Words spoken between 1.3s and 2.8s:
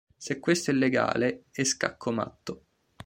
è scacco matto.